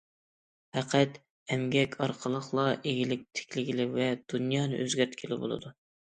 [0.77, 1.19] پەقەت
[1.55, 5.77] ئەمگەك ئارقىلىقلا ئىگىلىك تىكلىگىلى ۋە دۇنيانى ئۆزگەرتكىلى بولىدۇ.